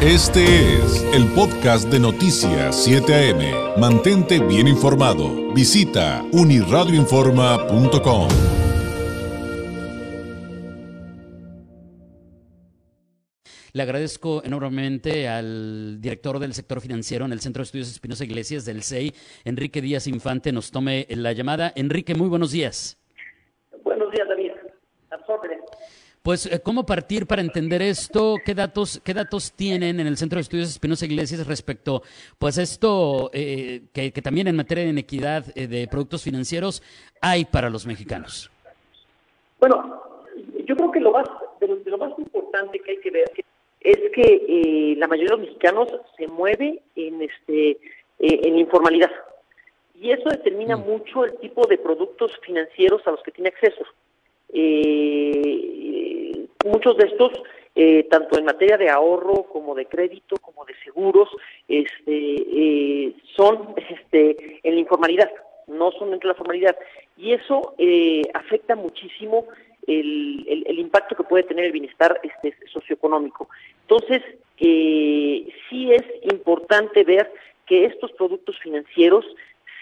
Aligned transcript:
Este 0.00 0.44
es 0.76 1.02
el 1.12 1.26
podcast 1.34 1.90
de 1.90 1.98
Noticias 1.98 2.84
7 2.84 3.12
AM. 3.32 3.80
Mantente 3.80 4.38
bien 4.38 4.68
informado. 4.68 5.52
Visita 5.52 6.24
uniradioinforma.com. 6.30 8.28
Le 13.72 13.82
agradezco 13.82 14.44
enormemente 14.44 15.26
al 15.26 16.00
director 16.00 16.38
del 16.38 16.54
sector 16.54 16.80
financiero 16.80 17.24
en 17.24 17.32
el 17.32 17.40
Centro 17.40 17.62
de 17.62 17.64
Estudios 17.64 17.90
Espinosa 17.90 18.22
Iglesias 18.22 18.64
del 18.64 18.84
CEI, 18.84 19.12
Enrique 19.44 19.82
Díaz 19.82 20.06
Infante, 20.06 20.52
nos 20.52 20.70
tome 20.70 21.08
la 21.10 21.32
llamada. 21.32 21.72
Enrique, 21.74 22.14
muy 22.14 22.28
buenos 22.28 22.52
días. 22.52 23.00
Buenos 23.82 24.12
días, 24.12 24.28
David. 24.28 24.52
Absórbele. 25.10 25.67
Pues, 26.22 26.46
eh, 26.46 26.60
¿cómo 26.62 26.84
partir 26.84 27.26
para 27.26 27.42
entender 27.42 27.82
esto? 27.82 28.36
¿Qué 28.44 28.54
datos, 28.54 29.00
qué 29.04 29.14
datos 29.14 29.52
tienen 29.52 30.00
en 30.00 30.06
el 30.06 30.16
Centro 30.16 30.36
de 30.36 30.42
Estudios 30.42 30.68
Espinosa 30.68 31.06
Iglesias 31.06 31.46
respecto, 31.46 32.02
pues, 32.38 32.58
esto 32.58 33.30
eh, 33.32 33.82
que, 33.92 34.10
también 34.22 34.48
en 34.48 34.56
materia 34.56 34.84
de 34.84 34.90
inequidad 34.90 35.46
eh, 35.54 35.66
de 35.66 35.86
productos 35.88 36.22
financieros 36.22 36.82
hay 37.20 37.44
para 37.44 37.70
los 37.70 37.86
mexicanos? 37.86 38.50
Bueno, 39.60 40.02
yo 40.64 40.76
creo 40.76 40.90
que 40.90 41.00
lo 41.00 41.12
más, 41.12 41.28
de 41.60 41.90
lo, 41.90 41.98
más 41.98 42.18
importante 42.18 42.78
que 42.80 42.92
hay 42.92 42.98
que 42.98 43.10
ver 43.10 43.30
es 43.80 43.98
que 44.12 44.96
la 44.98 45.06
mayoría 45.06 45.30
de 45.30 45.36
los 45.38 45.46
mexicanos 45.46 45.88
se 46.16 46.26
mueve 46.26 46.82
en 46.96 47.22
este 47.22 47.78
en 48.18 48.58
informalidad 48.58 49.10
y 50.00 50.12
eso 50.12 50.28
determina 50.28 50.76
mm. 50.76 50.86
mucho 50.86 51.24
el 51.24 51.36
tipo 51.38 51.66
de 51.66 51.78
productos 51.78 52.32
financieros 52.44 53.06
a 53.06 53.10
los 53.12 53.22
que 53.22 53.32
tiene 53.32 53.50
acceso. 53.50 53.84
Eh, 54.50 55.97
muchos 56.68 56.96
de 56.96 57.06
estos, 57.06 57.32
eh, 57.74 58.06
tanto 58.10 58.38
en 58.38 58.44
materia 58.44 58.76
de 58.76 58.90
ahorro 58.90 59.44
como 59.44 59.74
de 59.74 59.86
crédito, 59.86 60.36
como 60.36 60.64
de 60.64 60.74
seguros, 60.84 61.28
este, 61.66 62.12
eh, 62.12 63.12
son 63.36 63.74
este, 63.88 64.60
en 64.62 64.74
la 64.74 64.80
informalidad, 64.80 65.30
no 65.66 65.90
son 65.92 66.10
dentro 66.10 66.28
de 66.28 66.34
la 66.34 66.38
formalidad. 66.38 66.76
Y 67.16 67.32
eso 67.32 67.74
eh, 67.78 68.22
afecta 68.34 68.76
muchísimo 68.76 69.46
el, 69.86 70.64
el, 70.66 70.78
impacto 70.78 71.16
que 71.16 71.24
puede 71.24 71.44
tener 71.44 71.64
el 71.64 71.72
bienestar 71.72 72.20
este, 72.22 72.54
socioeconómico. 72.68 73.48
Entonces, 73.82 74.22
sí 74.58 75.92
es 75.92 76.04
importante 76.30 77.04
ver 77.04 77.32
que 77.66 77.86
estos 77.86 78.12
productos 78.12 78.58
financieros 78.58 79.24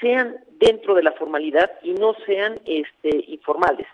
sean 0.00 0.36
dentro 0.58 0.94
de 0.94 1.02
la 1.02 1.12
formalidad 1.12 1.70
y 1.82 1.92
no 1.92 2.14
sean 2.26 2.60
este, 2.66 3.24
informales. 3.28 3.86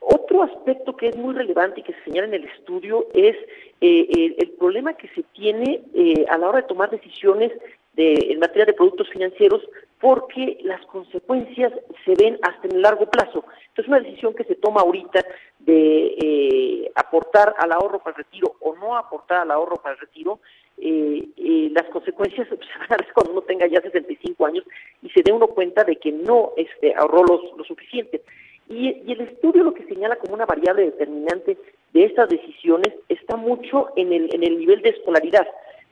Otro 0.00 0.42
aspecto 0.42 0.96
que 0.96 1.08
es 1.08 1.16
muy 1.16 1.34
relevante 1.34 1.80
y 1.80 1.82
que 1.82 1.92
se 1.92 2.04
señala 2.04 2.28
en 2.28 2.34
el 2.34 2.44
estudio 2.44 3.06
es 3.12 3.36
eh, 3.82 4.34
el, 4.38 4.50
problema 4.52 4.94
que 4.94 5.08
se 5.08 5.22
tiene 5.34 5.82
eh, 5.94 6.24
a 6.28 6.38
la 6.38 6.48
hora 6.48 6.62
de 6.62 6.68
tomar 6.68 6.90
decisiones 6.90 7.52
de, 7.92 8.14
en 8.30 8.38
materia 8.38 8.64
de 8.64 8.72
productos 8.72 9.10
financieros 9.10 9.62
porque 10.00 10.58
las 10.62 10.80
consecuencias 10.86 11.74
se 12.06 12.14
ven 12.14 12.38
hasta 12.40 12.66
en 12.66 12.76
el 12.76 12.82
largo 12.82 13.10
plazo. 13.10 13.44
Entonces, 13.68 13.88
una 13.88 14.00
decisión 14.00 14.32
que 14.34 14.44
se 14.44 14.54
toma 14.54 14.80
ahorita 14.80 15.22
de 15.58 16.14
eh, 16.18 16.92
aportar 16.94 17.54
al 17.58 17.72
ahorro 17.72 17.98
para 17.98 18.16
el 18.16 18.24
retiro 18.24 18.56
o 18.60 18.74
no 18.76 18.96
aportar 18.96 19.40
al 19.42 19.50
ahorro 19.50 19.76
para 19.76 19.94
el 19.96 20.00
retiro, 20.00 20.40
las 20.78 21.84
consecuencias 21.90 22.48
se 22.48 22.78
van 22.78 22.92
a 22.92 22.96
ver 22.96 23.12
cuando 23.12 23.32
uno 23.32 23.42
tenga 23.42 23.66
ya 23.66 23.82
65 23.82 24.46
años 24.46 24.64
y 25.02 25.10
se 25.10 25.22
dé 25.22 25.30
uno 25.30 25.48
cuenta 25.48 25.84
de 25.84 25.96
que 25.96 26.10
no 26.10 26.52
este, 26.56 26.94
ahorró 26.94 27.22
lo 27.24 27.64
suficiente. 27.64 28.22
Y, 28.70 29.12
el 29.12 29.20
estudio 29.22 29.64
lo 29.64 29.74
que 29.74 29.84
señala 29.84 30.16
como 30.16 30.34
una 30.34 30.46
variable 30.46 30.84
determinante 30.84 31.58
de 31.92 32.04
estas 32.04 32.28
decisiones 32.28 32.94
está 33.08 33.36
mucho 33.36 33.88
en 33.96 34.12
el, 34.12 34.32
en 34.32 34.44
el 34.44 34.58
nivel 34.58 34.80
de 34.80 34.90
escolaridad. 34.90 35.46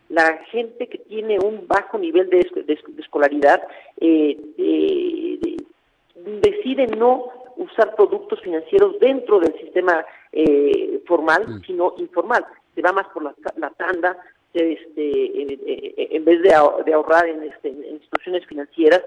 La 0.09 0.39
gente 0.51 0.87
que 0.87 0.99
tiene 0.99 1.39
un 1.41 1.67
bajo 1.67 1.99
nivel 1.99 2.31
de, 2.31 2.49
escolaridad 2.99 3.61
eh, 4.01 4.39
eh, 4.57 5.57
decide 6.41 6.87
no 6.87 7.27
usar 7.57 7.97
productos 7.97 8.41
financieros 8.41 8.99
dentro 9.01 9.41
del 9.41 9.59
sistema 9.59 10.07
eh, 10.33 11.03
formal, 11.05 11.49
mm. 11.49 11.63
sino 11.67 11.95
informal. 11.99 12.47
Se 12.77 12.81
va 12.81 12.93
más 12.93 13.09
por 13.09 13.25
la, 13.25 13.71
tanda, 13.71 14.17
este, 14.55 16.17
en, 16.17 16.25
vez 16.25 16.43
de, 16.43 16.55
ahorrar 16.55 17.27
en, 17.27 17.43
este, 17.43 17.71
en 17.71 17.85
instituciones 17.95 18.47
financieras. 18.47 19.03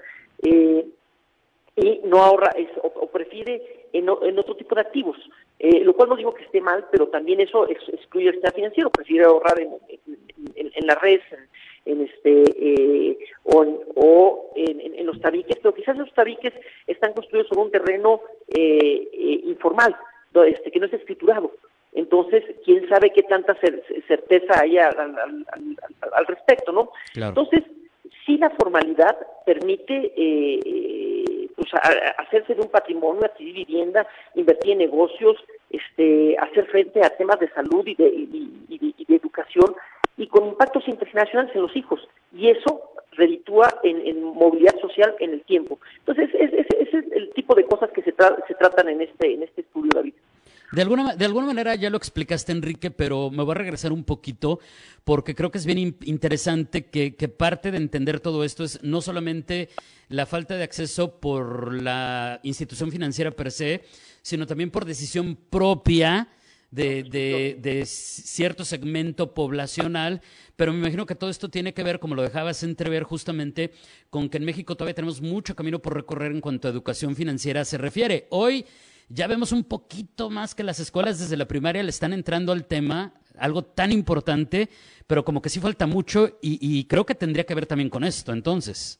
Eh, 1.77 2.01
y 2.03 2.07
no 2.07 2.21
ahorra 2.21 2.53
o, 2.83 3.07
prefiere 3.07 3.87
en, 3.93 4.09
otro 4.09 4.55
tipo 4.55 4.75
de 4.75 4.81
activos, 4.81 5.17
eh, 5.57 5.81
lo 5.85 5.93
cual 5.93 6.09
no 6.09 6.15
digo 6.17 6.33
que 6.33 6.43
esté 6.43 6.59
mal, 6.59 6.85
pero 6.91 7.07
también 7.07 7.39
eso 7.39 7.67
excluye 7.69 8.27
el 8.27 8.33
sistema 8.33 8.53
financiero, 8.53 8.89
prefiere 8.89 9.25
ahorrar 9.25 9.57
en, 9.59 9.77
en, 10.55 10.87
la 10.87 10.95
red, 10.95 11.21
en, 11.85 12.01
este 12.01 12.43
eh, 12.59 13.17
o, 13.43 14.51
en, 14.55 15.05
los 15.05 15.21
tabiques, 15.21 15.57
pero 15.61 15.73
quizás 15.73 15.97
los 15.97 16.13
tabiques 16.13 16.53
están 16.87 17.13
construidos 17.13 17.47
sobre 17.47 17.61
un 17.61 17.71
terreno 17.71 18.21
eh, 18.49 19.41
informal, 19.45 19.95
este, 20.45 20.71
que 20.71 20.79
no 20.79 20.87
es 20.87 20.93
escriturado. 20.93 21.51
Entonces, 21.93 22.43
quién 22.65 22.87
sabe 22.89 23.11
qué 23.11 23.23
tanta 23.23 23.55
certeza 24.07 24.59
hay 24.59 24.77
al, 24.77 24.97
al, 24.97 26.27
respecto, 26.27 26.71
¿no? 26.71 26.91
Entonces, 27.15 27.63
sí 28.25 28.37
la 28.37 28.49
formalidad 28.51 29.17
permite 29.45 30.13
hacerse 32.17 32.55
de 32.55 32.61
un 32.61 32.69
patrimonio, 32.69 33.25
adquirir 33.25 33.65
vivienda, 33.67 34.07
invertir 34.35 34.73
en 34.73 34.79
negocios, 34.79 35.37
este, 35.69 36.37
hacer 36.37 36.65
frente 36.67 37.03
a 37.03 37.09
temas 37.09 37.39
de 37.39 37.49
salud 37.49 37.85
y 37.85 37.95
de, 37.95 38.07
y, 38.07 39.05
de 39.07 39.15
educación 39.15 39.75
y 40.17 40.27
con 40.27 40.45
impactos 40.45 40.87
internacionales 40.87 41.55
en 41.55 41.61
los 41.61 41.75
hijos. 41.75 42.07
Y 42.33 42.49
eso 42.49 42.81
reditúa 43.13 43.67
en, 43.83 44.23
movilidad 44.23 44.79
social 44.79 45.15
en 45.19 45.33
el 45.33 45.41
tiempo. 45.43 45.79
Entonces, 45.99 46.29
ese 46.33 46.65
es, 46.79 46.93
el 46.93 47.31
tipo 47.33 47.55
de 47.55 47.65
cosas 47.65 47.89
que 47.91 48.01
se, 48.01 48.13
se 48.47 48.55
tratan 48.55 48.89
en 48.89 49.01
este, 49.01 49.33
en 49.33 49.43
este 49.43 49.61
estudio, 49.61 49.91
David. 49.93 50.13
De 50.71 50.81
alguna, 50.81 51.15
de 51.17 51.25
alguna 51.25 51.47
manera 51.47 51.75
ya 51.75 51.89
lo 51.89 51.97
explicaste, 51.97 52.53
Enrique, 52.53 52.91
pero 52.91 53.29
me 53.29 53.43
voy 53.43 53.51
a 53.51 53.55
regresar 53.55 53.91
un 53.91 54.05
poquito 54.05 54.59
porque 55.03 55.35
creo 55.35 55.51
que 55.51 55.57
es 55.57 55.65
bien 55.65 55.97
interesante 56.05 56.85
que, 56.85 57.11
parte 57.27 57.71
de 57.71 57.77
entender 57.77 58.21
todo 58.21 58.45
esto 58.45 58.63
es 58.63 58.81
no 58.81 59.01
solamente 59.01 59.69
la 60.07 60.25
falta 60.25 60.55
de 60.55 60.63
acceso 60.63 61.19
por 61.19 61.73
la 61.73 62.39
institución 62.43 62.89
financiera 62.89 63.31
per 63.31 63.51
se, 63.51 63.83
sino 64.21 64.47
también 64.47 64.71
por 64.71 64.85
decisión 64.85 65.37
propia 65.49 66.29
de, 66.69 67.03
de, 67.61 67.85
cierto 67.85 68.63
segmento 68.63 69.33
poblacional, 69.33 70.21
pero 70.55 70.71
me 70.71 70.79
imagino 70.79 71.05
que 71.05 71.15
todo 71.15 71.29
esto 71.29 71.49
tiene 71.49 71.73
que 71.73 71.83
ver, 71.83 71.99
como 71.99 72.15
lo 72.15 72.21
dejabas 72.21 72.63
entrever 72.63 73.03
justamente, 73.03 73.73
con 74.09 74.29
que 74.29 74.37
en 74.37 74.45
México 74.45 74.77
todavía 74.77 74.95
tenemos 74.95 75.19
mucho 75.19 75.53
camino 75.53 75.79
por 75.79 75.95
recorrer 75.95 76.31
en 76.31 76.39
cuanto 76.39 76.69
a 76.69 76.71
educación 76.71 77.17
financiera 77.17 77.65
se 77.65 77.77
refiere. 77.77 78.27
Hoy 78.29 78.65
ya 79.13 79.27
vemos 79.27 79.51
un 79.51 79.63
poquito 79.63 80.29
más 80.29 80.55
que 80.55 80.63
las 80.63 80.79
escuelas 80.79 81.19
desde 81.19 81.37
la 81.37 81.45
primaria 81.45 81.83
le 81.83 81.89
están 81.89 82.13
entrando 82.13 82.51
al 82.51 82.65
tema, 82.65 83.13
algo 83.37 83.63
tan 83.63 83.91
importante, 83.91 84.69
pero 85.07 85.23
como 85.23 85.41
que 85.41 85.49
sí 85.49 85.59
falta 85.59 85.87
mucho 85.87 86.37
y, 86.41 86.87
creo 86.87 87.05
que 87.05 87.15
tendría 87.15 87.45
que 87.45 87.55
ver 87.55 87.65
también 87.65 87.89
con 87.89 88.03
esto, 88.03 88.31
entonces. 88.31 88.99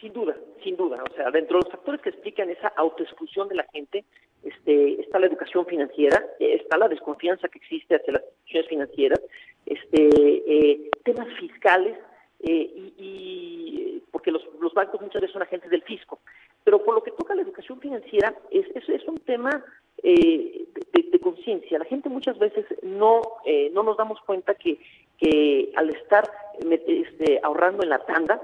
Sin 0.00 0.12
duda, 0.12 0.36
sin 0.62 0.76
duda. 0.76 1.02
O 1.10 1.14
sea, 1.14 1.30
dentro 1.30 1.58
de 1.58 1.64
los 1.64 1.72
factores 1.72 2.00
que 2.02 2.10
explican 2.10 2.50
esa 2.50 2.68
autoexclusión 2.68 3.48
de 3.48 3.56
la 3.56 3.66
gente, 3.72 4.04
este, 4.42 5.00
está 5.00 5.18
la 5.18 5.26
educación 5.26 5.66
financiera, 5.66 6.24
eh, 6.38 6.60
está 6.62 6.78
la 6.78 6.88
desconfianza 6.88 7.48
que 7.48 7.58
existe 7.58 7.96
hacia 7.96 8.14
las 8.14 8.22
instituciones 8.22 8.68
financieras, 8.68 9.20
este, 9.64 10.08
eh, 10.46 10.90
temas 11.04 11.28
fiscales, 11.40 11.96
eh, 12.40 12.92
y, 12.98 13.95
porque 14.16 14.30
los, 14.30 14.42
los 14.62 14.72
bancos 14.72 14.98
muchas 15.02 15.20
veces 15.20 15.34
son 15.34 15.42
agentes 15.42 15.70
del 15.70 15.82
fisco. 15.82 16.20
Pero 16.64 16.82
por 16.82 16.94
lo 16.94 17.02
que 17.02 17.10
toca 17.10 17.34
la 17.34 17.42
educación 17.42 17.78
financiera, 17.80 18.34
es, 18.50 18.64
es, 18.74 19.06
un 19.06 19.18
tema 19.18 19.62
eh, 20.02 20.64
de, 20.94 21.20
conciencia. 21.20 21.78
La 21.78 21.84
gente 21.84 22.08
muchas 22.08 22.38
veces 22.38 22.64
no, 22.80 23.20
eh, 23.44 23.68
no 23.74 23.82
nos 23.82 23.98
damos 23.98 24.18
cuenta 24.22 24.54
que, 24.54 24.80
que 25.18 25.70
al 25.76 25.90
estar 25.90 26.26
este, 26.58 27.40
ahorrando 27.42 27.82
en 27.82 27.90
la 27.90 27.98
tanda, 27.98 28.40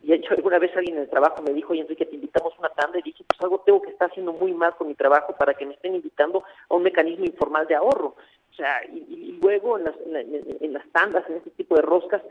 y 0.00 0.12
alguna 0.12 0.60
vez 0.60 0.70
alguien 0.76 0.94
en 0.94 1.02
el 1.02 1.10
trabajo 1.10 1.42
me 1.42 1.52
dijo, 1.52 1.72
oye 1.72 1.80
Enrique, 1.80 2.06
te 2.06 2.14
invitamos 2.14 2.54
a 2.54 2.60
una 2.60 2.68
tanda, 2.68 3.00
y 3.00 3.02
dije, 3.02 3.24
pues 3.26 3.40
algo 3.40 3.64
tengo 3.66 3.82
que 3.82 3.90
estar 3.90 4.08
haciendo 4.08 4.32
muy 4.32 4.54
mal 4.54 4.76
con 4.76 4.86
mi 4.86 4.94
trabajo 4.94 5.34
para 5.36 5.54
que 5.54 5.66
me 5.66 5.74
estén 5.74 5.96
invitando 5.96 6.44
a 6.68 6.74
un 6.76 6.84
mecanismo 6.84 7.24
informal 7.24 7.66
de 7.66 7.74
ahorro. 7.74 8.14
O 8.52 8.54
sea, 8.54 8.80
y, 8.86 9.38
luego 9.42 9.76
en 9.76 9.84
las, 9.84 9.94
en, 10.06 10.72
las 10.72 10.88
tandas, 10.92 11.28
en 11.28 11.36
este 11.36 11.50
tipo 11.50 11.74
de 11.74 11.82
roscas, 11.82 12.22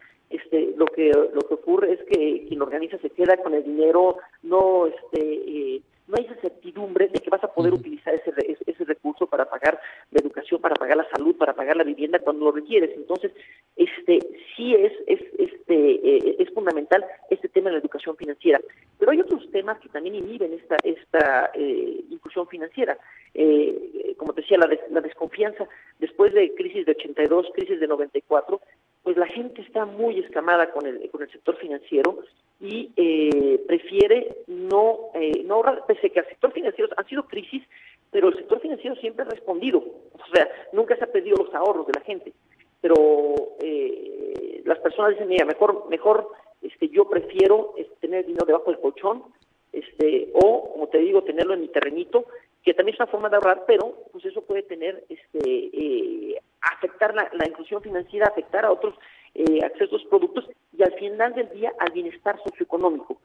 este, 0.55 0.77
lo 0.77 0.85
que 0.85 1.11
lo 1.33 1.41
que 1.41 1.53
ocurre 1.53 1.93
es 1.93 1.99
que 2.05 2.45
quien 2.47 2.61
organiza 2.61 2.97
se 2.99 3.09
queda 3.09 3.37
con 3.37 3.53
el 3.53 3.63
dinero, 3.63 4.17
no 4.43 4.87
este 4.87 5.21
eh, 5.21 5.81
no 6.07 6.15
hay 6.17 6.25
esa 6.25 6.39
certidumbre 6.39 7.07
de 7.07 7.19
que 7.19 7.31
vas 7.31 7.43
a 7.43 7.51
poder 7.51 7.73
utilizar 7.73 8.13
ese, 8.13 8.31
ese 8.67 8.85
recurso 8.85 9.25
para 9.25 9.49
pagar 9.49 9.79
la 10.11 10.19
educación, 10.19 10.61
para 10.61 10.75
pagar 10.75 10.97
la 10.97 11.09
salud, 11.09 11.35
para 11.35 11.53
pagar 11.53 11.75
la 11.77 11.83
vivienda 11.83 12.19
cuando 12.19 12.45
lo 12.45 12.51
requieres. 12.51 12.91
Entonces, 12.95 13.31
este 13.75 14.19
sí 14.55 14.75
es, 14.75 14.93
es 15.07 15.19
este 15.39 15.75
eh, 15.75 16.35
es 16.37 16.53
fundamental 16.53 17.03
este 17.31 17.49
tema 17.49 17.69
de 17.69 17.77
la 17.77 17.81
educación 17.81 18.15
financiera. 18.15 18.61
Pero 18.99 19.11
hay 19.11 19.19
otros 19.19 19.49
temas 19.51 19.79
que 19.79 19.89
también 19.89 20.15
inhiben 20.15 20.53
esta 20.53 20.77
esta 20.83 21.51
eh, 21.55 22.03
inclusión 22.09 22.47
financiera. 22.47 22.97
como 24.17 24.33
te 24.33 24.41
decía, 24.41 24.57
la, 24.57 24.69
la 24.91 25.01
desconfianza 25.01 25.67
después 25.99 26.33
de 26.33 26.53
crisis 26.55 26.85
de 26.85 26.91
82, 26.91 27.47
crisis 27.53 27.79
de 27.79 27.87
94, 27.87 28.61
pues 29.05 29.17
la 29.17 29.27
gente 29.27 29.61
está 29.61 29.85
muy 29.85 30.19
escamada 30.19 30.71
con 30.71 30.87
el, 30.87 31.07
con 31.11 31.21
el 31.21 31.31
sector 31.31 31.55
financiero 31.57 32.17
y 32.59 32.91
eh, 32.97 33.61
prefiere 33.67 34.37
no, 34.47 35.11
eh, 35.13 35.43
no 35.45 35.55
ahorrar, 35.55 35.85
pese 35.85 36.07
a 36.07 36.09
que 36.09 36.19
el 36.21 36.25
sector 36.29 36.51
financiero 36.51 36.89
han 36.97 37.05
sido 37.05 37.27
crisis, 37.27 37.61
pero 38.09 38.29
el 38.29 38.35
sector 38.35 38.59
financiero 38.61 38.95
siempre 38.95 39.23
ha 39.23 39.29
respondido, 39.29 39.77
o 39.77 40.33
sea, 40.33 40.49
nunca 40.73 40.95
se 40.95 41.03
ha 41.03 41.11
pedido 41.11 41.37
los 41.37 41.53
ahorros 41.53 41.85
de 41.85 41.93
la 41.93 42.01
gente, 42.03 42.33
pero 42.81 43.13
eh, 43.61 44.63
las 44.65 44.79
personas 44.79 45.11
dicen, 45.11 45.27
mira, 45.27 45.45
mejor, 45.45 45.87
mejor 45.87 46.27
este, 46.63 46.89
yo 46.89 47.07
prefiero 47.07 47.75
este, 47.77 47.93
tener 48.01 48.25
dinero 48.25 48.47
debajo 48.47 48.71
del 48.71 48.79
colchón, 48.79 49.23
este, 49.71 50.31
o, 50.33 50.71
como 50.71 50.87
te 50.87 50.97
digo, 50.97 51.21
tenerlo 51.21 51.53
en 51.53 51.61
mi 51.61 51.67
terrenito, 51.67 52.25
que 52.63 52.73
también 52.73 52.95
es 52.95 52.99
una 52.99 53.11
forma 53.11 53.29
de 53.29 53.35
ahorrar, 53.35 53.65
pero 53.67 53.93
pues 54.11 54.25
eso 54.25 54.41
puede 54.41 54.63
tener, 54.63 55.03
este, 55.09 55.39
eh, 55.43 56.14
la, 57.15 57.47
inclusión 57.47 57.81
financiera, 57.81 58.27
afectar 58.27 58.65
a 58.65 58.71
otros 58.71 58.95
eh, 59.33 59.63
accesos 59.63 60.03
productos 60.05 60.49
y 60.77 60.83
al 60.83 60.93
final 60.93 61.33
del 61.33 61.49
día 61.49 61.73
al 61.79 61.91
bienestar 61.91 62.37
socioeconómico, 62.43 63.17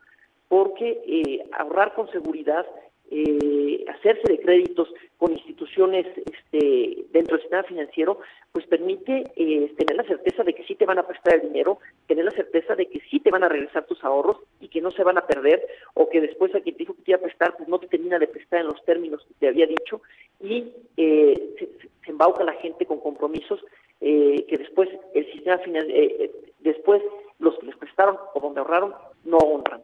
porque 0.49 1.03
eh, 1.07 1.45
ahorrar 1.53 1.95
con 1.95 2.11
seguridad 2.11 2.67
eh, 3.11 3.85
hacerse 3.89 4.23
de 4.29 4.39
créditos 4.39 4.89
con 5.19 5.33
instituciones 5.33 6.07
este, 6.17 7.05
dentro 7.11 7.37
del 7.37 7.43
sistema 7.43 7.65
financiero, 7.65 8.21
pues 8.53 8.67
permite 8.67 9.25
eh, 9.35 9.75
tener 9.77 9.97
la 9.97 10.05
certeza 10.05 10.45
de 10.45 10.55
que 10.55 10.65
sí 10.65 10.77
te 10.77 10.87
van 10.87 10.99
a 10.99 11.07
prestar 11.07 11.35
el 11.35 11.43
dinero, 11.43 11.79
tener 12.07 12.25
la 12.25 12.31
certeza 12.31 12.77
de 12.77 12.87
que 12.87 13.01
sí 13.11 13.19
te 13.19 13.31
van 13.31 13.43
a 13.43 13.49
regresar 13.49 13.85
tus 13.87 14.03
ahorros 14.05 14.39
y 14.61 14.69
que 14.69 14.81
no 14.81 14.93
se 14.93 15.03
van 15.03 15.19
a 15.19 15.27
perder, 15.27 15.67
o 15.95 16.09
que 16.09 16.21
después 16.21 16.55
a 16.55 16.61
quien 16.61 16.77
te 16.77 16.85
dijo 16.85 16.95
que 16.95 17.03
te 17.03 17.11
iba 17.11 17.19
a 17.19 17.23
prestar, 17.23 17.57
pues 17.57 17.69
no 17.69 17.81
te 17.81 17.89
termina 17.89 18.19
de 18.19 18.29
prestar 18.29 18.61
en 18.61 18.69
los 18.69 18.85
términos 18.85 19.25
que 19.27 19.35
te 19.41 19.49
había 19.49 19.67
dicho, 19.67 20.03
y 20.41 20.73
eh, 20.97 21.55
se, 21.59 21.67
se, 22.05 22.11
embauca 22.11 22.45
la 22.45 22.55
gente 22.55 22.87
con 22.87 23.01
compromisos 23.01 23.61
eh, 24.01 24.47
que 24.49 24.59
después 24.59 24.89
el 25.15 25.33
sistema 25.33 25.59
financiero, 25.59 25.99
eh, 25.99 26.31
después 26.61 27.03
los 27.39 27.59
que 27.59 27.67
les 27.67 27.77
prestaron 27.77 28.17
o 28.35 28.41
donde 28.41 28.61
ahorraron 28.61 28.95
no 29.25 29.39
honran. 29.39 29.83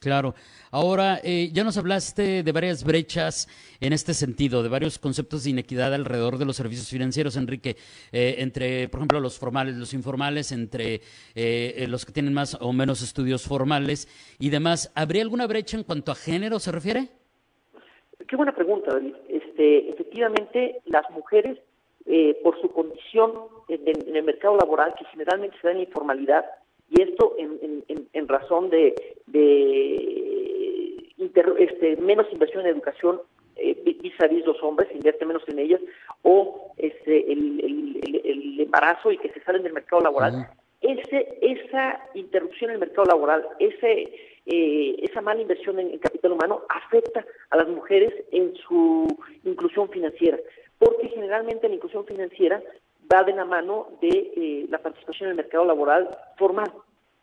Claro. 0.00 0.34
Ahora, 0.70 1.18
eh, 1.22 1.50
ya 1.52 1.62
nos 1.62 1.76
hablaste 1.76 2.42
de 2.42 2.52
varias 2.52 2.84
brechas 2.84 3.46
en 3.82 3.92
este 3.92 4.14
sentido, 4.14 4.62
de 4.62 4.70
varios 4.70 4.98
conceptos 4.98 5.44
de 5.44 5.50
inequidad 5.50 5.92
alrededor 5.92 6.38
de 6.38 6.46
los 6.46 6.56
servicios 6.56 6.88
financieros, 6.88 7.36
Enrique, 7.36 7.76
eh, 8.10 8.36
entre, 8.38 8.88
por 8.88 9.00
ejemplo, 9.00 9.20
los 9.20 9.38
formales, 9.38 9.76
los 9.76 9.92
informales, 9.92 10.52
entre 10.52 11.02
eh, 11.34 11.84
los 11.86 12.06
que 12.06 12.12
tienen 12.12 12.32
más 12.32 12.56
o 12.62 12.72
menos 12.72 13.02
estudios 13.02 13.46
formales 13.46 14.08
y 14.38 14.48
demás. 14.48 14.90
¿Habría 14.94 15.20
alguna 15.20 15.46
brecha 15.46 15.76
en 15.76 15.84
cuanto 15.84 16.12
a 16.12 16.14
género 16.14 16.58
se 16.60 16.72
refiere? 16.72 17.08
Qué 18.26 18.36
buena 18.36 18.54
pregunta, 18.54 18.92
David. 18.94 19.14
Este, 19.28 19.90
efectivamente, 19.90 20.80
las 20.86 21.04
mujeres, 21.10 21.58
eh, 22.06 22.38
por 22.42 22.60
su 22.60 22.70
condición 22.70 23.32
en, 23.68 23.80
en 23.86 24.16
el 24.16 24.22
mercado 24.22 24.56
laboral, 24.56 24.94
que 24.98 25.04
generalmente 25.06 25.56
se 25.60 25.66
da 25.66 25.72
en 25.72 25.78
la 25.78 25.84
informalidad, 25.84 26.44
y 26.90 27.02
esto 27.02 27.34
en, 27.38 27.84
en, 27.88 28.08
en 28.12 28.28
razón 28.28 28.68
de, 28.70 28.94
de 29.26 31.06
inter, 31.18 31.54
este, 31.58 31.96
menos 31.96 32.26
inversión 32.32 32.62
en 32.66 32.72
educación 32.72 33.20
eh, 33.56 33.76
vis 34.02 34.20
a 34.20 34.26
vis 34.26 34.44
los 34.46 34.60
hombres, 34.62 34.88
se 34.88 34.94
invierte 34.94 35.26
menos 35.26 35.42
en 35.48 35.58
ellas, 35.58 35.80
o 36.22 36.72
este, 36.78 37.30
el, 37.30 37.60
el, 37.60 38.20
el, 38.24 38.60
embarazo 38.60 39.12
y 39.12 39.18
que 39.18 39.30
se 39.30 39.40
salen 39.42 39.62
del 39.62 39.72
mercado 39.72 40.02
laboral. 40.02 40.34
Uh 40.34 40.38
-huh. 40.38 40.48
Ese, 40.80 41.38
esa 41.42 42.00
interrupción 42.14 42.70
en 42.70 42.74
el 42.76 42.80
mercado 42.80 43.06
laboral, 43.06 43.46
ese, 43.58 43.92
eh, 44.46 44.96
esa 45.02 45.20
mala 45.20 45.42
inversión 45.42 45.78
en, 45.78 45.90
en, 45.90 45.98
capital 45.98 46.32
humano 46.32 46.62
afecta 46.70 47.24
a 47.50 47.56
las 47.56 47.68
mujeres 47.68 48.12
en 48.32 48.54
su 48.56 49.06
inclusión 49.44 49.90
financiera, 49.90 50.38
porque 50.80 51.08
generalmente 51.10 51.68
la 51.68 51.74
inclusión 51.74 52.04
financiera 52.06 52.60
va 53.12 53.22
de 53.22 53.34
la 53.34 53.44
mano 53.44 53.88
de 54.00 54.08
eh, 54.08 54.66
la 54.68 54.78
participación 54.78 55.26
en 55.28 55.30
el 55.32 55.36
mercado 55.36 55.64
laboral 55.64 56.08
formal 56.36 56.72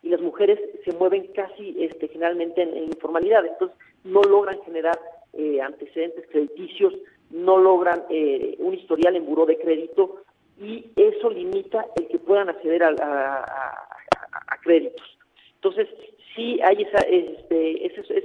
y 0.04 0.10
las 0.10 0.22
mujeres 0.22 0.60
se 0.86 0.94
mueven 0.94 1.28
casi 1.34 1.76
este, 1.84 2.08
generalmente 2.08 2.62
en, 2.62 2.78
en 2.78 2.84
informalidad, 2.86 3.46
entonces 3.46 3.76
no 4.04 4.22
logran 4.22 4.62
generar 4.62 4.98
eh, 5.34 5.60
antecedentes 5.60 6.28
crediticios, 6.30 6.94
no 7.32 7.58
logran 7.58 8.04
eh, 8.10 8.56
un 8.60 8.76
historial 8.76 9.16
en 9.16 9.26
buró 9.26 9.46
de 9.48 9.58
crédito 9.58 10.22
y 10.62 10.86
eso 10.96 11.30
limita 11.30 11.88
el 11.96 12.08
que 12.08 12.20
puedan 12.20 12.50
acceder 12.50 12.84
a, 12.84 12.90
a, 12.90 14.58
créditos. 14.62 15.18
Entonces, 15.56 15.88
sí 16.36 16.60
hay 16.64 16.84
esa, 16.84 17.00
este, 17.00 17.86
es, 17.86 18.10
es, 18.10 18.24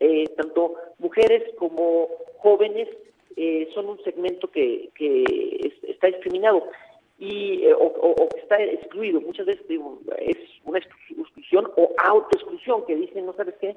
es 0.00 0.34
tanto 0.36 0.74
mujeres 0.98 1.42
como 1.56 2.08
jóvenes 2.38 2.88
son 3.74 3.88
un 3.88 4.02
segmento 4.04 4.50
que, 4.50 4.90
que 4.94 5.24
está 5.88 6.08
discriminado 6.08 6.64
y 7.22 7.64
eh, 7.64 7.72
o, 7.74 7.84
o, 7.84 8.24
o, 8.24 8.28
está 8.36 8.60
excluido. 8.60 9.20
Muchas 9.20 9.46
veces 9.46 9.66
digo, 9.68 10.00
es 10.18 10.36
una 10.64 10.78
exclusión 10.78 11.70
o 11.76 11.90
autoexclusión 11.98 12.84
que 12.84 12.96
dicen, 12.96 13.26
no 13.26 13.32
sabes 13.34 13.54
qué, 13.60 13.76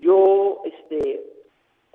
yo, 0.00 0.62
este, 0.64 1.22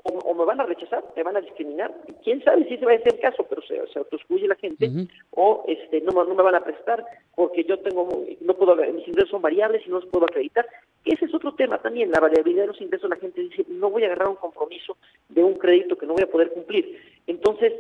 o, 0.04 0.10
o, 0.10 0.34
me 0.34 0.46
van 0.46 0.62
a 0.62 0.66
rechazar, 0.66 1.04
me 1.16 1.24
van 1.24 1.36
a 1.36 1.42
discriminar. 1.42 1.94
Quién 2.24 2.42
sabe 2.46 2.66
si 2.70 2.76
ese 2.76 2.86
va 2.86 2.94
a 2.94 2.96
el 2.96 3.20
caso, 3.20 3.46
pero 3.50 3.62
se, 3.64 3.86
se 3.92 4.00
autoexcluye 4.00 4.48
la 4.48 4.56
gente, 4.56 4.88
uh 4.88 4.92
-huh. 4.92 5.10
o 5.32 5.66
este, 5.68 6.00
no, 6.00 6.12
no 6.12 6.34
me 6.34 6.44
van 6.44 6.56
a 6.56 6.64
prestar 6.64 7.04
porque 7.36 7.66
yo 7.66 7.78
tengo, 7.80 8.08
no 8.40 8.54
puedo, 8.54 8.76
mis 8.76 9.08
ingresos 9.08 9.32
son 9.32 9.42
variables 9.42 9.86
y 9.86 9.90
no 9.90 10.00
los 10.00 10.06
puedo 10.06 10.26
acreditar. 10.26 10.66
Ese 11.06 11.26
es 11.26 11.34
otro 11.34 11.54
tema 11.54 11.78
también, 11.78 12.12
la 12.12 12.20
variabilidad 12.20 12.64
de 12.64 12.68
los 12.68 12.82
ingresos. 12.82 13.10
La 13.10 13.16
gente 13.18 13.42
dice, 13.42 13.66
no 13.70 13.92
voy 13.92 14.04
a 14.04 14.08
agarrar 14.08 14.28
un 14.28 14.36
compromiso 14.36 14.98
de 15.30 15.44
un 15.44 15.54
crédito 15.54 15.98
que 15.98 16.08
no 16.08 16.14
voy 16.14 16.24
a 16.24 16.32
poder 16.32 16.52
cumplir. 16.52 17.00
Entonces, 17.28 17.74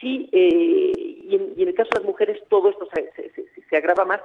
sí, 0.00 0.28
eh, 0.32 0.92
y, 0.96 1.34
en, 1.34 1.68
el 1.68 1.74
caso 1.74 1.90
de 1.92 2.00
las 2.00 2.06
mujeres 2.06 2.42
todo 2.48 2.70
esto 2.70 2.88
se, 2.94 3.32
se, 3.68 3.76
agrava 3.76 4.04
más 4.06 4.20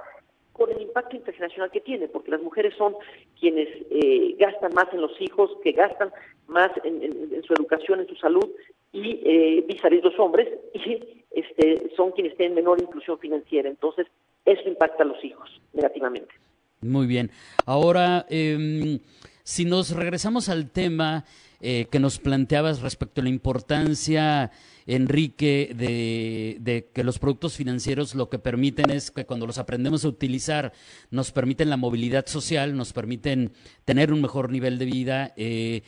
con 0.54 0.70
el 0.70 0.80
impacto 0.80 1.16
internacional 1.16 1.70
que 1.70 1.82
tiene, 1.82 2.08
porque 2.08 2.30
las 2.30 2.40
mujeres 2.40 2.74
son 2.78 2.96
quienes 3.38 3.68
eh, 3.90 4.34
gastan 4.38 4.72
más 4.72 4.86
en 4.92 5.02
los 5.02 5.20
hijos, 5.20 5.50
que 5.62 5.72
gastan 5.72 6.10
más 6.46 6.70
en 6.82 7.42
su 7.42 7.52
educación, 7.52 8.00
en 8.00 8.08
su 8.08 8.16
salud, 8.16 8.48
y 8.92 9.20
eh, 9.24 9.64
vis 9.68 9.84
a 9.84 9.90
vis 9.90 10.02
los 10.02 10.18
hombres, 10.18 10.48
y 10.72 11.24
este, 11.30 11.90
son 11.94 12.12
quienes 12.12 12.34
tienen 12.38 12.54
menor 12.54 12.80
inclusión 12.80 13.18
financiera. 13.18 13.68
Entonces, 13.68 14.06
eso 14.46 14.66
impacta 14.66 15.02
a 15.02 15.06
los 15.06 15.22
hijos 15.22 15.60
negativamente. 15.74 16.32
Muy 16.80 17.06
bien. 17.06 17.30
Ahora, 17.64 18.26
eh, 18.28 19.00
si 19.42 19.64
nos 19.64 19.90
regresamos 19.90 20.48
al 20.48 20.70
tema 20.70 21.24
eh, 21.60 21.86
que 21.90 22.00
nos 22.00 22.18
planteabas 22.18 22.80
respecto 22.80 23.20
a 23.20 23.24
la 23.24 23.30
importancia, 23.30 24.50
Enrique, 24.86 25.72
de, 25.74 26.90
que 26.92 27.04
los 27.04 27.18
productos 27.18 27.56
financieros 27.56 28.14
lo 28.14 28.28
que 28.28 28.38
permiten 28.38 28.90
es 28.90 29.10
que 29.10 29.24
cuando 29.24 29.46
los 29.46 29.58
aprendemos 29.58 30.04
a 30.04 30.08
utilizar 30.08 30.72
nos 31.10 31.32
permiten 31.32 31.70
la 31.70 31.76
movilidad 31.76 32.26
social, 32.26 32.76
nos 32.76 32.92
permiten 32.92 33.52
tener 33.84 34.12
un 34.12 34.20
mejor 34.20 34.50
nivel 34.50 34.78
de 34.78 34.84
vida. 34.84 35.32
Eh, 35.36 35.82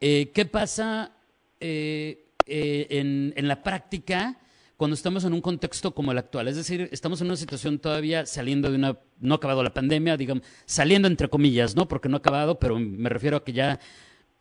eh, 0.00 0.32
¿Qué 0.34 0.44
pasa 0.44 1.12
en, 1.60 3.32
en 3.36 3.48
la 3.48 3.62
práctica? 3.62 4.38
Cuando 4.76 4.94
estamos 4.94 5.24
en 5.24 5.32
un 5.32 5.40
contexto 5.40 5.94
como 5.94 6.12
el 6.12 6.18
actual. 6.18 6.48
Es 6.48 6.56
decir, 6.56 6.88
estamos 6.92 7.20
en 7.20 7.28
una 7.28 7.36
situación 7.36 7.78
todavía 7.78 8.26
saliendo 8.26 8.70
de 8.70 8.76
una, 8.76 8.98
no 9.20 9.34
ha 9.34 9.36
acabado 9.36 9.62
la 9.62 9.72
pandemia, 9.72 10.16
digamos, 10.16 10.44
saliendo 10.66 11.08
entre 11.08 11.28
comillas, 11.28 11.76
¿no? 11.76 11.86
Porque 11.86 12.08
no 12.08 12.16
ha 12.16 12.18
acabado, 12.18 12.58
pero 12.58 12.78
me 12.78 13.08
refiero 13.08 13.36
a 13.36 13.44
que 13.44 13.52
ya 13.52 13.78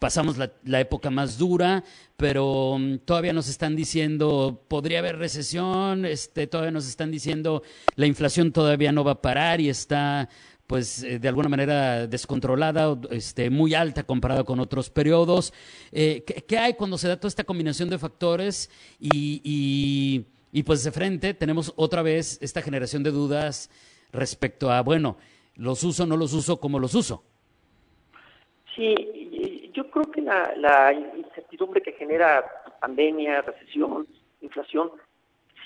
pasamos 0.04 0.38
la, 0.38 0.52
la 0.66 0.82
época 0.82 1.10
más 1.10 1.38
dura, 1.38 1.82
pero 2.18 2.72
um, 2.72 3.00
todavía 3.00 3.32
nos 3.32 3.48
están 3.48 3.74
diciendo, 3.74 4.66
podría 4.68 5.00
haber 5.00 5.18
recesión, 5.18 6.04
este, 6.06 6.46
todavía 6.46 6.72
nos 6.72 6.88
están 6.88 7.10
diciendo, 7.10 7.63
la 7.96 8.06
inflación 8.06 8.52
todavía 8.52 8.92
no 8.92 9.06
va 9.06 9.12
a 9.13 9.22
parar 9.22 9.62
y 9.62 9.70
está 9.70 10.28
pues 10.74 11.03
eh, 11.03 11.20
de 11.20 11.27
alguna 11.27 11.50
manera 11.50 12.08
descontrolada, 12.08 12.98
este, 13.12 13.51
muy 13.51 13.75
alta 13.75 14.01
comparada 14.01 14.44
con 14.44 14.60
otros 14.60 14.89
periodos. 14.89 15.53
Eh, 15.92 16.24
¿qué, 16.25 16.42
¿qué, 16.48 16.58
hay 16.58 16.74
cuando 16.74 16.98
se 16.98 17.08
da 17.08 17.15
toda 17.15 17.27
esta 17.27 17.44
combinación 17.44 17.92
de 17.92 18.00
factores 18.00 18.72
y, 19.00 20.25
pues 20.65 20.84
de 20.84 20.92
frente 20.92 21.36
tenemos 21.36 21.72
otra 21.75 22.01
vez 22.01 22.39
esta 22.42 22.63
generación 22.63 23.03
de 23.03 23.12
dudas 23.12 23.70
respecto 24.12 24.72
a, 24.72 24.82
bueno, 24.82 25.18
los 25.58 25.84
uso, 25.84 26.08
no 26.08 26.18
los 26.18 26.34
uso, 26.34 26.60
¿cómo 26.60 26.80
los 26.80 26.96
uso? 26.96 27.24
Sí, 28.75 29.70
yo 29.75 29.92
creo 29.92 30.10
que 30.10 30.22
la, 30.22 30.92
incertidumbre 30.92 31.84
que 31.84 31.92
genera 31.92 32.44
pandemia, 32.82 33.44
recesión, 33.44 34.08
inflación, 34.42 34.89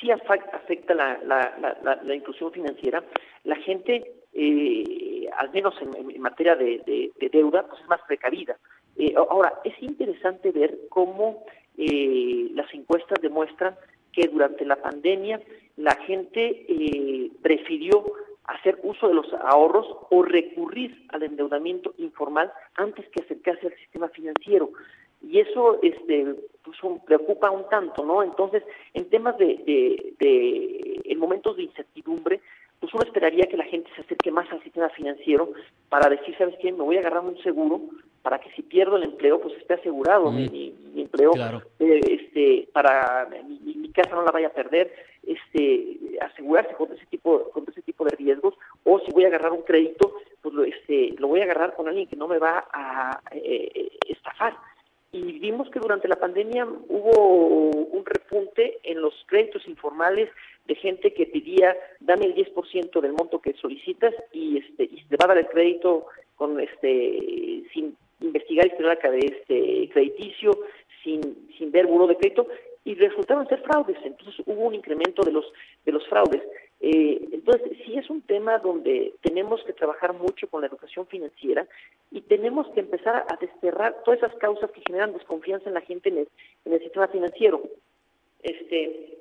sí 0.01 0.11
afecta 0.11 0.93
la 0.93 2.13
inclusión 2.13 2.51
financiera. 2.51 3.01
La 3.45 3.55
gente 3.55 4.16
eh, 4.39 5.27
al 5.35 5.51
menos 5.51 5.73
en, 5.81 6.21
materia 6.21 6.55
de, 6.55 6.81
de, 6.85 7.11
de, 7.19 7.29
deuda, 7.29 7.65
pues 7.67 7.81
es 7.81 7.87
más 7.87 8.01
precavida. 8.07 8.55
Eh, 8.95 9.13
ahora, 9.15 9.53
es 9.63 9.73
interesante 9.81 10.51
ver 10.51 10.77
cómo 10.89 11.43
eh, 11.75 12.49
las 12.53 12.71
encuestas 12.73 13.19
demuestran 13.21 13.75
que 14.11 14.27
durante 14.27 14.63
la 14.63 14.75
pandemia 14.75 15.41
la 15.75 15.95
gente 15.95 16.65
eh, 16.67 17.31
prefirió 17.41 18.03
hacer 18.45 18.79
uso 18.83 19.07
de 19.07 19.15
los 19.15 19.31
ahorros 19.33 19.87
o 20.11 20.21
recurrir 20.21 21.05
al 21.09 21.23
endeudamiento 21.23 21.93
informal 21.97 22.51
antes 22.75 23.07
que 23.09 23.23
acercarse 23.23 23.67
al 23.67 23.75
sistema 23.77 24.07
financiero. 24.09 24.69
Y 25.21 25.39
eso 25.39 25.79
este, 25.81 26.35
pues, 26.63 26.77
preocupa 27.05 27.49
un 27.49 27.67
tanto, 27.69 28.05
¿no? 28.05 28.21
Entonces, 28.21 28.63
en 28.93 29.09
temas 29.09 29.35
de, 29.39 29.47
de, 29.65 30.13
de 30.19 31.01
en 31.05 31.19
momentos 31.19 31.57
de 31.57 31.63
incertidumbre, 31.63 32.39
pues 32.79 32.93
uno 32.93 33.03
esperaría 33.03 33.47
que 33.47 33.57
la 33.57 33.65
gente 33.65 33.89
se 33.95 34.03
sistema 34.03 34.89
financiero 34.89 35.49
para 35.89 36.09
decir, 36.09 36.35
¿sabes 36.37 36.55
qué? 36.61 36.71
Me 36.71 36.83
voy 36.83 36.97
a 36.97 36.99
agarrar 36.99 37.23
un 37.23 37.37
seguro 37.39 37.81
para 38.21 38.39
que 38.39 38.51
si 38.51 38.61
pierdo 38.61 38.97
el 38.97 39.03
empleo, 39.03 39.39
pues 39.39 39.55
esté 39.57 39.75
asegurado 39.75 40.31
mi, 40.31 40.75
empleo, 40.95 41.31
eh, 41.79 42.01
este, 42.09 42.67
para 42.73 43.27
mi, 43.47 43.89
casa 43.89 44.15
no 44.15 44.23
la 44.23 44.31
vaya 44.31 44.47
a 44.47 44.53
perder, 44.53 44.93
este, 45.25 45.97
asegurarse 46.21 46.73
contra 46.75 46.97
ese 46.97 47.05
tipo, 47.05 47.49
contra 47.51 47.71
ese 47.71 47.81
tipo 47.81 48.03
de 48.03 48.15
riesgos, 48.15 48.53
o 48.83 48.99
si 48.99 49.11
voy 49.11 49.23
a 49.23 49.27
agarrar 49.27 49.53
un 49.53 49.61
crédito, 49.61 50.13
pues 50.41 50.53
lo, 50.53 50.63
este, 50.63 51.15
lo 51.17 51.29
voy 51.29 51.39
a 51.39 51.45
agarrar 51.45 51.73
con 51.73 51.87
alguien 51.87 52.07
que 52.07 52.17
no 52.17 52.27
me 52.27 52.37
va 52.37 52.67
a 52.73 53.21
eh, 53.31 53.89
estafar. 54.07 54.57
Y 55.11 55.39
vimos 55.39 55.69
que 55.69 55.79
durante 55.79 56.09
la 56.09 56.17
pandemia 56.17 56.67
hubo 56.89 57.71
un 57.81 58.05
repunte 58.05 58.77
en 58.83 59.01
los 59.01 59.13
créditos 59.27 59.65
informales 59.67 60.29
de 60.67 60.75
gente 60.75 61.13
que 61.13 61.25
pedía, 61.25 61.75
dame 61.99 62.25
el 62.25 62.35
10% 62.35 62.99
del 63.01 63.13
monto 63.13 63.39
que 63.39 63.53
solicitas 63.53 64.13
y, 64.33 64.57
este, 64.57 64.83
y 64.83 65.03
te 65.09 65.15
va 65.17 65.25
a 65.25 65.27
dar 65.29 65.37
el 65.37 65.47
crédito 65.47 66.07
con 66.35 66.59
este 66.59 67.63
sin 67.73 67.95
investigar 68.21 68.67
historial 68.67 68.99
de 69.03 69.19
este 69.19 69.89
crediticio, 69.93 70.51
sin, 71.03 71.49
sin 71.57 71.71
ver 71.71 71.87
buro 71.87 72.07
de 72.07 72.17
crédito, 72.17 72.47
y 72.83 72.95
resultaron 72.95 73.47
ser 73.47 73.61
fraudes. 73.61 73.97
Entonces 74.03 74.35
hubo 74.45 74.61
un 74.61 74.75
incremento 74.75 75.21
de 75.23 75.31
los, 75.31 75.45
de 75.85 75.91
los 75.91 76.07
fraudes. 76.07 76.41
Eh, 76.79 77.27
entonces, 77.31 77.71
sí 77.85 77.97
es 77.97 78.09
un 78.09 78.21
tema 78.21 78.59
donde 78.59 79.13
tenemos 79.21 79.63
que 79.63 79.73
trabajar 79.73 80.13
mucho 80.13 80.47
con 80.47 80.61
la 80.61 80.67
educación 80.67 81.07
financiera 81.07 81.67
y 82.11 82.21
tenemos 82.21 82.67
que 82.69 82.81
empezar 82.81 83.25
a 83.27 83.35
desterrar 83.37 84.03
todas 84.05 84.19
esas 84.19 84.35
causas 84.35 84.71
que 84.71 84.81
generan 84.85 85.13
desconfianza 85.13 85.67
en 85.67 85.73
la 85.73 85.81
gente 85.81 86.09
en 86.09 86.19
el, 86.19 86.27
en 86.65 86.73
el 86.73 86.79
sistema 86.79 87.07
financiero. 87.07 87.63
Este, 88.43 89.16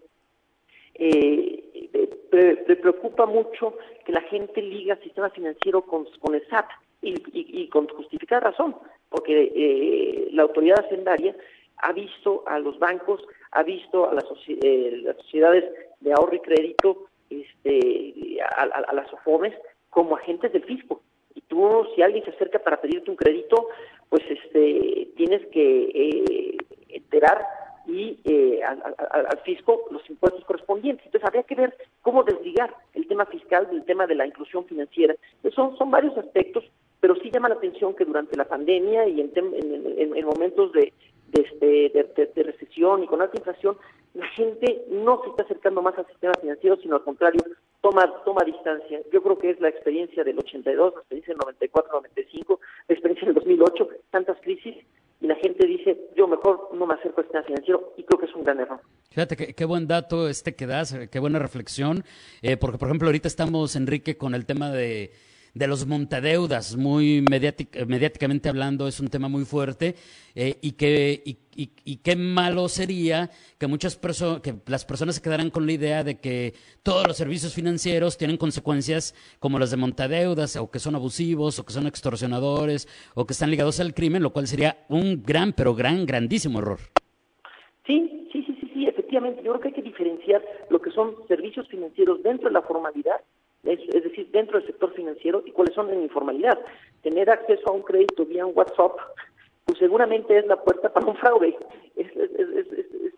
eh, 0.99 1.88
me, 2.33 2.76
preocupa 2.76 3.26
mucho 3.26 3.75
que 4.05 4.12
la 4.12 4.23
gente 4.23 4.62
liga 4.62 4.97
sistema 4.97 5.31
financiero 5.31 5.83
con, 5.83 6.07
con 6.21 6.35
el 6.35 6.47
SAT 6.49 6.67
y, 7.03 7.69
con 7.69 7.87
justificada 7.88 8.50
razón, 8.50 8.75
porque 9.09 9.53
eh, 9.55 10.29
la 10.33 10.43
autoridad 10.43 10.85
hacendaria 10.85 11.37
ha 11.79 11.93
visto 11.93 12.43
a 12.47 12.59
los 12.59 12.79
bancos, 12.79 13.23
ha 13.53 13.62
visto 13.62 14.09
a 14.09 14.15
las, 14.15 14.25
eh, 14.49 15.00
las 15.03 15.17
sociedades 15.19 15.65
de 16.00 16.12
ahorro 16.12 16.35
y 16.35 16.41
crédito, 16.41 17.07
este, 17.31 18.38
a, 18.43 18.93
las 18.93 19.12
OFOMES, 19.12 19.55
como 19.91 20.17
agentes 20.17 20.53
del 20.53 20.65
fisco. 20.65 21.03
Y 21.35 21.43
tú, 21.43 21.87
si 21.95 22.03
alguien 22.03 22.25
se 22.25 22.31
acerca 22.31 22.59
para 22.59 22.81
pedirte 22.81 23.11
un 23.11 23.17
crédito, 23.17 23.69
pues 24.09 24.23
este, 24.29 25.09
tienes 25.17 25.47
que 25.49 25.91
eh, 25.95 26.57
enterar 26.88 27.47
y 27.87 28.19
eh, 28.25 28.61
al, 28.62 29.38
fisco 29.45 29.85
los 29.90 30.09
impuestos 30.11 30.45
correspondientes. 30.45 31.07
Entonces 31.07 31.26
habría 31.26 31.43
que 31.45 31.55
ver 31.55 31.76
cómo 32.02 32.25
desligar 32.25 32.75
el 32.95 33.07
tema 33.07 33.26
fiscal 33.26 33.69
del 33.69 33.85
tema 33.85 34.07
de 34.07 34.14
la 34.14 34.26
inclusión 34.26 34.64
financiera. 34.64 35.14
son, 35.55 35.76
son 35.76 35.90
varios 35.90 36.16
aspectos 36.19 36.64
pero 37.00 37.14
sí 37.16 37.31
llama 37.31 37.49
la 37.49 37.57
atención 37.57 37.95
que 37.95 38.05
durante 38.05 38.37
la 38.37 38.47
pandemia 38.47 39.07
y 39.07 39.21
en, 39.21 40.25
momentos 40.25 40.73
de, 40.73 40.93
este, 41.33 41.90
de, 42.35 42.43
recesión 42.43 43.05
y 43.05 43.07
con 43.07 43.23
alta 43.23 43.37
inflación, 43.37 43.76
la 44.14 44.26
gente 44.28 44.85
no 44.90 45.23
se 45.23 45.31
está 45.31 45.43
acercando 45.45 45.83
más 45.83 45.97
al 45.99 46.07
sistema 46.07 46.33
financiero, 46.40 46.76
sino 46.76 46.97
al 46.97 47.05
contrario, 47.05 47.40
toma, 47.87 48.12
toma 48.25 48.43
distancia. 48.45 49.00
Yo 49.12 49.23
creo 49.23 49.38
que 49.38 49.50
es 49.50 49.61
la 49.61 49.69
experiencia 49.69 50.25
del 50.25 50.38
82, 50.38 50.95
la 50.95 51.00
experiencia 51.00 51.33
del 51.33 51.38
94, 51.38 51.93
95, 51.93 52.61
la 52.88 52.95
experiencia 52.95 53.26
del 53.26 53.35
2008, 53.35 53.88
tantas 54.11 54.37
crisis, 54.40 54.75
y 55.21 55.26
la 55.26 55.37
gente 55.37 55.66
dice, 55.66 55.97
yo 56.16 56.26
mejor 56.26 56.71
no 56.75 56.87
me 56.87 56.95
acerco 56.95 57.21
al 57.21 57.26
sistema 57.26 57.45
financiero, 57.45 57.95
y 57.97 58.02
creo 58.02 58.19
que 58.19 58.26
es 58.26 58.35
un 58.35 58.43
gran 58.43 58.61
error. 58.61 58.81
Fíjate 59.11 59.55
qué, 59.55 59.64
buen 59.64 59.87
dato 59.87 60.28
este 60.28 60.57
que 60.57 60.66
das, 60.66 60.99
qué 61.11 61.19
buena 61.21 61.38
reflexión, 61.38 62.02
eh, 62.43 62.57
porque 62.57 62.78
por 62.78 62.88
ejemplo 62.88 63.09
ahorita 63.09 63.28
estamos, 63.28 63.76
Enrique, 63.76 64.16
con 64.16 64.35
el 64.35 64.47
tema 64.47 64.71
de 64.71 65.12
de 65.57 65.67
los 65.67 65.87
montadeudas, 65.87 66.77
muy 66.77 67.25
mediáticamente 67.31 68.51
hablando, 68.51 68.87
es 68.87 69.01
un 69.01 69.09
tema 69.09 69.27
muy 69.27 69.47
fuerte 69.47 69.95
eh, 70.35 70.59
y, 70.61 70.73
que, 70.73 71.23
y, 71.25 71.97
qué 71.97 72.15
malo 72.15 72.69
sería 72.69 73.31
que 73.59 73.67
muchas 73.67 73.97
personas, 73.97 74.43
que 74.43 74.57
las 74.67 74.85
personas 74.85 75.15
se 75.15 75.23
quedaran 75.23 75.49
con 75.49 75.65
la 75.65 75.73
idea 75.73 76.05
de 76.05 76.21
que 76.21 76.53
todos 76.83 77.07
los 77.07 77.17
servicios 77.17 77.55
financieros 77.55 78.19
tienen 78.19 78.37
consecuencias 78.37 79.15
como 79.39 79.59
las 79.59 79.71
de 79.71 79.79
montadeudas, 79.79 80.57
o 80.57 80.71
que 80.71 80.79
son 80.79 80.95
abusivos, 80.95 81.59
o 81.59 81.65
que 81.65 81.73
son 81.73 81.87
extorsionadores, 81.87 82.87
o 83.15 83.25
que 83.25 83.33
están 83.33 83.51
ligados 83.51 83.81
al 83.81 83.95
crimen, 83.95 84.23
lo 84.23 84.35
cual 84.35 84.47
sería 84.47 84.85
un 84.91 85.23
gran, 85.23 85.55
pero 85.55 85.75
gran, 85.75 86.05
grandísimo 86.05 86.59
error. 86.59 86.81
Sí, 87.87 88.29
sí, 88.31 88.45
sí, 88.47 88.59
sí, 88.61 88.71
sí, 88.75 88.87
efectivamente. 88.87 89.43
Yo 89.43 89.53
creo 89.53 89.63
que 89.63 89.69
hay 89.69 89.75
que 89.75 89.81
diferenciar 89.81 90.45
lo 90.69 90.83
que 90.83 90.91
son 90.91 91.15
servicios 91.29 91.67
financieros 91.69 92.23
dentro 92.23 92.49
de 92.49 92.53
la 92.53 92.61
formalidad 92.61 93.23
es, 93.66 94.04
decir, 94.04 94.30
dentro 94.30 94.58
del 94.58 94.66
sector 94.66 94.92
financiero 94.94 95.42
y 95.44 95.52
cuáles 95.52 95.75
son 95.75 95.90
en 95.90 96.02
informalidad. 96.02 96.58
Tener 97.02 97.30
acceso 97.30 97.68
a 97.68 97.73
un 97.73 97.82
crédito 97.82 98.25
vía 98.25 98.46
un 98.46 98.56
WhatsApp, 98.56 98.96
pues 99.64 99.78
seguramente 99.78 100.38
es 100.38 100.46
la 100.46 100.62
puerta 100.62 100.92
para 100.92 101.06
un 101.06 101.16
fraude, 101.16 101.56
es, 101.96 102.06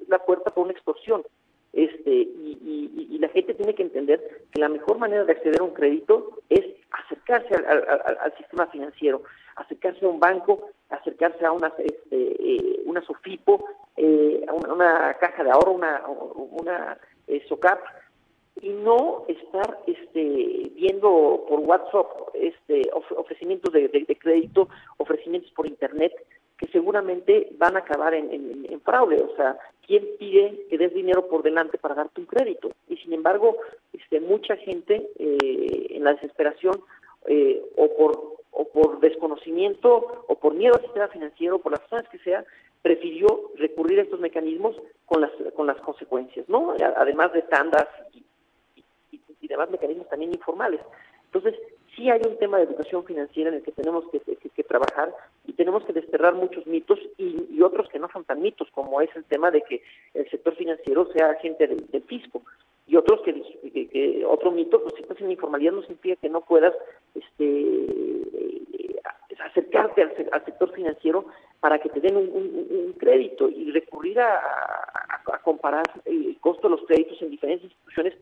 la 0.09 0.19
puerta 0.19 0.51
para 0.51 0.63
una 0.63 0.73
extorsión. 0.73 1.23
Este, 1.73 2.11
y, 2.11 3.19
la 3.19 3.29
gente 3.31 3.53
tiene 3.55 3.75
que 3.75 3.83
entender 3.83 4.47
que 4.53 4.61
la 4.61 4.69
mejor 4.69 4.99
manera 4.99 5.25
de 5.25 5.33
acceder 5.33 5.61
a 5.61 5.65
un 5.65 5.75
crédito 5.75 6.39
es 6.49 6.65
acercarse 6.93 7.53
al, 7.53 8.33
sistema 8.39 8.69
financiero, 8.69 9.25
acercarse 9.57 10.07
a 10.07 10.09
un 10.09 10.21
banco, 10.21 10.71
acercarse 10.89 11.45
a 11.45 11.51
una, 11.51 11.73
este, 11.79 11.97
eh, 12.13 12.81
una 12.87 13.03
SOFIPO, 13.03 13.65
eh, 13.97 14.45
a 14.47 14.53
una, 14.53 15.15
caja 15.15 15.43
de 15.43 15.51
ahorro, 15.51 15.73
una, 15.73 16.01
una 16.07 16.97
eh, 17.27 17.45
SOCAP, 17.49 17.81
y 18.61 18.71
no 18.71 19.25
estar 19.29 19.79
este, 19.87 20.71
viendo 20.75 21.45
por 21.49 21.61
WhatsApp 21.61 22.07
este, 22.35 22.83
ofrecimientos 23.17 23.73
de, 23.73 24.17
crédito, 24.19 24.69
ofrecimientos 24.97 25.51
por 25.53 25.67
Internet, 25.67 26.13
que 26.57 26.67
seguramente 26.69 27.49
van 27.57 27.77
a 27.77 27.81
acabar 27.81 28.15
en, 28.15 28.81
fraude. 28.85 29.23
O 29.23 29.37
sea, 29.37 29.59
¿quién 29.87 30.05
pide 30.19 30.67
que 30.69 30.79
des 30.79 30.93
dinero 30.95 31.29
por 31.29 31.43
delante 31.43 31.79
para 31.79 31.95
darte 31.95 32.21
un 32.21 32.27
crédito? 32.27 32.71
Y 32.89 32.97
sin 32.97 33.13
embargo, 33.13 33.57
este, 33.93 34.21
mucha 34.21 34.57
gente 34.57 35.09
eh, 35.19 35.87
en 35.91 36.05
la 36.05 36.15
desesperación 36.15 36.81
eh, 37.27 37.63
o, 37.77 37.89
por, 37.95 38.39
o 38.51 38.69
por 38.69 39.01
desconocimiento 39.01 40.25
o 40.27 40.35
por 40.37 40.55
miedo 40.55 40.75
al 40.75 40.83
sistema 40.83 41.09
financiero, 41.09 41.59
por 41.59 41.73
las 41.73 41.83
razones 41.83 42.09
que 42.09 42.19
sea, 42.19 42.45
prefirió 42.83 43.51
recurrir 43.57 43.99
a 43.99 44.03
estos 44.03 44.21
mecanismos 44.21 44.77
con 45.07 45.21
las, 45.21 45.31
con 45.55 45.67
las 45.67 45.77
consecuencias, 45.79 46.49
¿no? 46.49 46.75
Además 46.97 47.33
de 47.33 47.43
tandas 47.43 47.87
y 48.13 48.25
y 49.49 49.53
demás 49.53 49.71
mecanismos 49.71 50.09
también 50.09 50.33
informales. 50.33 50.81
Entonces, 51.33 51.55
sí 51.95 52.11
hay 52.11 52.21
un 52.27 52.39
tema 52.39 52.59
de 52.59 52.65
educación 52.65 53.05
financiera 53.05 53.51
en 53.51 53.57
el 53.57 53.63
que 53.63 53.73
tenemos 53.73 54.05
que, 54.11 54.19
trabajar 54.65 55.15
y 55.47 55.55
tenemos 55.55 55.83
que 55.85 55.95
desterrar 55.95 56.35
muchos 56.35 56.67
mitos 56.67 56.99
y, 57.17 57.63
otros 57.63 57.89
que 57.89 57.99
no 57.99 58.09
son 58.13 58.25
tan 58.25 58.43
mitos, 58.43 58.69
como 58.73 59.01
es 59.01 59.09
el 59.17 59.25
tema 59.25 59.51
de 59.51 59.63
que 59.63 59.83
el 60.15 60.29
sector 60.31 60.55
financiero 60.57 61.11
sea 61.13 61.31
agente 61.31 61.67
del, 61.67 62.03
fisco. 62.03 62.43
Y 62.87 62.97
otros 62.97 63.23
que, 63.23 64.25
otro 64.27 64.51
mito, 64.51 64.83
pues 64.83 64.95
si 64.95 65.03
estás 65.03 65.21
en 65.21 65.31
informalidad 65.31 65.73
no 65.73 65.83
significa 65.83 66.17
que 66.17 66.29
no 66.29 66.43
puedas 66.43 66.75
este, 67.15 67.45
eh, 67.45 69.01
acercarte 69.41 70.03
al, 70.03 70.45
sector 70.45 70.73
financiero 70.73 71.25
para 71.61 71.79
que 71.79 71.89
te 71.89 72.01
den 72.01 72.17
un, 72.17 72.95
crédito 72.99 73.49
y 73.49 73.71
recurrir 73.71 74.21
a, 74.21 74.37
a, 75.33 75.39
comparar 75.43 75.85
el 76.05 76.37
costo 76.41 76.69
de 76.69 76.77
los 76.77 76.87
créditos 76.87 77.21
en 77.23 77.31
diferentes 77.31 77.65
instituciones 77.65 78.15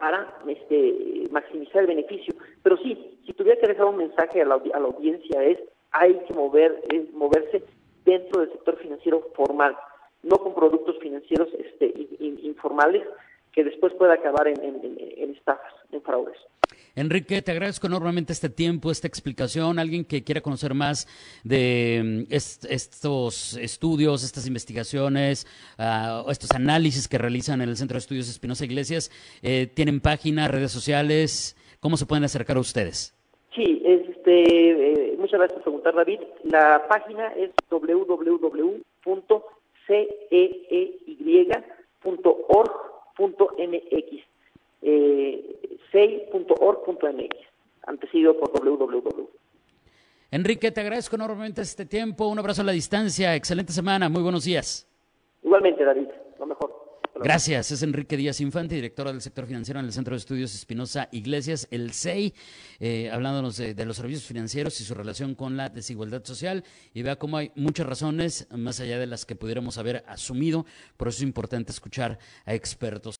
para 0.00 0.34
este, 0.48 1.28
maximizar 1.30 1.82
el 1.82 1.88
beneficio. 1.88 2.34
Pero 2.62 2.76
sí, 2.78 3.18
si 3.26 3.34
tuviera 3.34 3.60
que 3.60 3.68
dejar 3.68 3.86
un 3.86 3.98
mensaje 3.98 4.40
a 4.40 4.46
la, 4.46 4.54
audiencia 4.54 5.44
es, 5.44 5.58
hay 5.92 6.18
que 6.26 6.32
mover, 6.32 6.82
es 6.90 7.12
moverse 7.12 7.62
dentro 8.04 8.40
del 8.40 8.50
sector 8.50 8.76
financiero 8.78 9.20
formal, 9.34 9.76
no 10.22 10.38
con 10.38 10.54
productos 10.54 10.98
financieros 10.98 11.48
este, 11.58 11.86
informales 12.18 13.06
que 13.52 13.62
después 13.62 13.92
pueda 13.94 14.14
acabar 14.14 14.48
en, 14.48 14.58
en 14.62 15.30
estafas, 15.34 15.74
en 15.92 16.00
fraudes. 16.02 16.38
Enrique, 16.96 17.42
te 17.42 17.52
agradezco 17.52 17.86
enormemente 17.86 18.32
este 18.32 18.48
tiempo, 18.48 18.90
esta 18.90 19.06
explicación. 19.06 19.78
Alguien 19.78 20.04
que 20.04 20.24
quiera 20.24 20.40
conocer 20.40 20.74
más 20.74 21.06
de 21.44 22.26
mm, 22.28 22.32
estos 22.32 23.56
estudios, 23.56 24.24
estas 24.24 24.46
investigaciones, 24.46 25.46
uh, 25.78 26.30
estos 26.30 26.50
análisis 26.52 27.08
que 27.08 27.18
realizan 27.18 27.60
en 27.60 27.68
el 27.68 27.76
Centro 27.76 27.94
de 27.94 28.00
Estudios 28.00 28.28
Espinosa 28.28 28.64
Iglesias, 28.64 29.10
eh, 29.42 29.66
¿tienen 29.72 30.00
página, 30.00 30.48
redes 30.48 30.72
sociales? 30.72 31.56
¿Cómo 31.80 31.96
se 31.96 32.06
pueden 32.06 32.24
acercar 32.24 32.56
a 32.56 32.60
ustedes? 32.60 33.14
Sí, 33.54 33.82
este, 33.84 35.12
eh, 35.12 35.16
muchas 35.18 35.38
gracias 35.38 35.54
por 35.54 35.62
preguntar, 35.62 35.94
David. 35.94 36.20
La 36.44 36.86
página 36.88 37.28
es 37.34 37.50
www.ceey.org.mx 37.70 38.70
eh, 44.82 45.78
sei.org.mx, 45.92 47.36
antecedido 47.86 48.38
por 48.38 48.50
www. 48.52 49.28
Enrique, 50.32 50.70
te 50.70 50.80
agradezco 50.80 51.16
enormemente 51.16 51.62
este 51.62 51.86
tiempo. 51.86 52.28
Un 52.28 52.38
abrazo 52.38 52.62
a 52.62 52.64
la 52.64 52.72
distancia. 52.72 53.34
Excelente 53.34 53.72
semana. 53.72 54.08
Muy 54.08 54.22
buenos 54.22 54.44
días. 54.44 54.86
Igualmente, 55.42 55.84
David. 55.84 56.06
Lo 56.38 56.46
mejor. 56.46 56.80
Gracias. 57.16 57.72
Es 57.72 57.82
Enrique 57.82 58.16
Díaz 58.16 58.40
Infante, 58.40 58.76
director 58.76 59.08
del 59.08 59.20
sector 59.20 59.44
financiero 59.44 59.80
en 59.80 59.86
el 59.86 59.92
Centro 59.92 60.14
de 60.14 60.18
Estudios 60.18 60.54
Espinosa 60.54 61.08
Iglesias, 61.10 61.66
el 61.70 61.92
CEI, 61.92 62.32
eh, 62.78 63.10
hablándonos 63.12 63.56
de, 63.56 63.74
de, 63.74 63.84
los 63.84 63.96
servicios 63.96 64.24
financieros 64.24 64.80
y 64.80 64.84
su 64.84 64.94
relación 64.94 65.34
con 65.34 65.56
la 65.56 65.68
desigualdad 65.68 66.24
social. 66.24 66.64
Y 66.94 67.02
vea 67.02 67.16
cómo 67.16 67.36
hay 67.36 67.50
muchas 67.56 67.86
razones, 67.86 68.48
más 68.56 68.80
allá 68.80 68.98
de 68.98 69.06
las 69.06 69.26
que 69.26 69.34
pudiéramos 69.34 69.76
haber 69.76 70.04
asumido. 70.06 70.64
Por 70.96 71.08
eso 71.08 71.18
es 71.18 71.24
importante 71.24 71.72
escuchar 71.72 72.18
a 72.46 72.54
expertos. 72.54 73.19